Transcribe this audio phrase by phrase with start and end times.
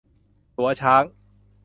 [0.57, 1.03] ตั๋วช้าง